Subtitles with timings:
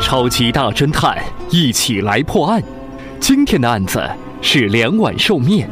[0.00, 1.16] 超级大侦探
[1.50, 2.62] 一起来破案。
[3.20, 4.02] 今天的案子
[4.40, 5.68] 是两碗寿面。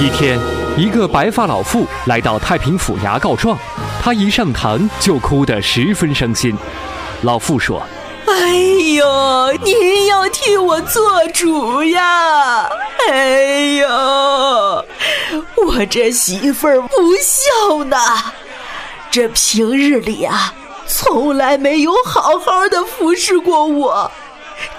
[0.00, 0.38] 一天，
[0.76, 3.56] 一个白发老妇来到太平府衙告状，
[4.02, 6.56] 她一上堂就哭得十分伤心。
[7.22, 7.82] 老妇说
[8.26, 8.56] ：“哎
[8.94, 11.02] 呦，您要替我做
[11.32, 12.68] 主呀！
[13.08, 14.85] 哎呦，
[15.64, 17.96] 我这媳妇儿不孝呢，
[19.10, 20.52] 这平日里啊，
[20.86, 24.10] 从来没有好好的服侍过我，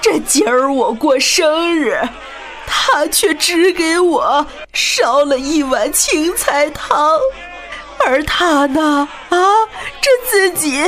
[0.02, 2.02] 这今儿我过生日。”
[2.70, 7.18] 他却只给我烧了一碗青菜汤，
[8.06, 9.38] 而他呢，啊，
[10.02, 10.84] 这自己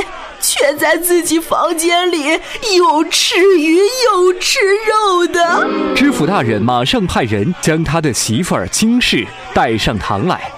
[0.60, 2.38] 却在自己房间里
[2.76, 5.66] 又吃鱼又吃肉的。
[5.96, 10.52] 知府大人马上派人将他的媳妇儿金氏带上堂来，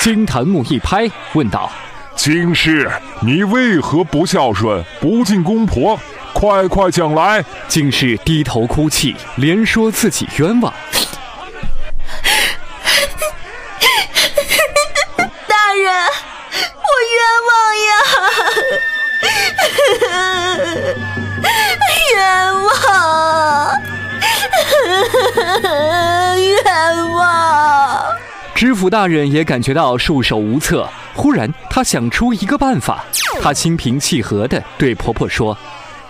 [0.00, 1.70] 金檀木一拍，问道
[2.16, 2.90] ：“金氏，
[3.22, 5.96] 你为何不孝顺，不敬公婆？”
[6.34, 7.42] 快快讲来！
[7.68, 10.72] 金氏低头哭泣，连说自己冤枉。
[22.14, 23.80] 冤枉！
[26.38, 28.02] 冤枉！
[28.54, 33.04] 知府大人也感觉到束手无策，忽然他想出一个办法，
[33.42, 35.56] 他心平气和地对婆婆说。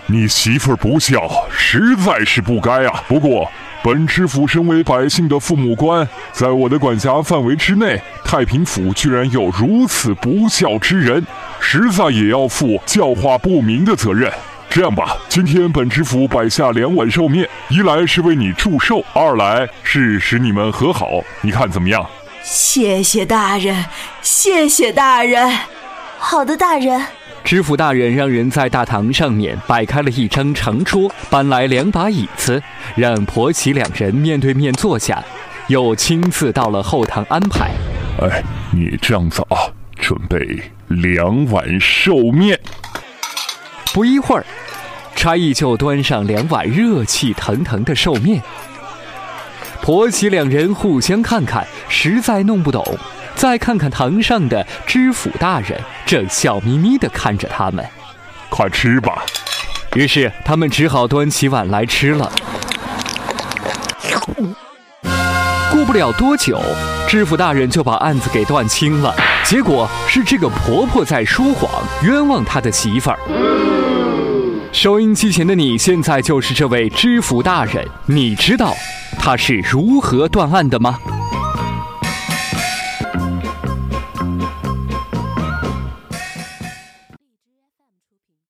[0.05, 1.19] 你媳妇儿不孝，
[1.51, 3.03] 实在是不该啊！
[3.09, 3.51] 不过，
[3.83, 11.21] 本知府身为百姓的父母官，在我的管辖范围之内，太平府居然有如此不孝之人，
[11.69, 14.31] 实在也要负教化不明的责任。
[14.69, 22.07] 这样吧，今天本知府摆下两碗寿面，一来是为你祝寿，二来是使你们和好，你看怎么样？
[22.41, 23.83] 谢谢大人，
[24.21, 25.51] 谢谢大人。
[26.17, 27.03] 好的，大人。
[27.43, 32.63] 知府大人让人在大堂上面摆开了一张长桌，搬来两把椅子，
[32.95, 35.21] 让婆媳两人面对面坐下，
[35.67, 37.71] 又亲自到了后堂安排。
[38.21, 38.41] 哎，
[38.71, 39.67] 你这样子啊，
[40.07, 42.57] 准备两碗寿面。
[43.93, 44.45] 不一会儿，
[45.17, 48.41] 差役就端上两碗热气腾腾的寿面。
[49.81, 52.97] 婆媳两人互相看看，实在弄不懂。
[53.35, 57.85] 再看看堂上的知府大人，正笑眯眯地看着他们。
[58.47, 59.25] 快吃吧！
[59.93, 62.31] 于是他们只好端起碗来吃了。
[65.87, 66.59] 不了多久，
[67.07, 69.15] 知府大人就把案子给断清了。
[69.45, 71.71] 结果是这个婆婆在说谎，
[72.03, 73.17] 冤枉她的媳妇儿。
[74.73, 78.75] 收音机前的你现在就是这位知府大人，你知道
[79.17, 80.99] 他是如何断案的吗？